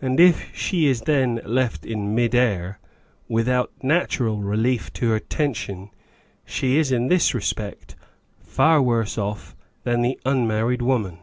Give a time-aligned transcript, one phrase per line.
[0.00, 2.78] And if she is then left in mid air,
[3.28, 5.90] without natural relief to her tension,
[6.44, 7.96] she is in this respect
[8.38, 11.18] far worse off than the unmarried woman.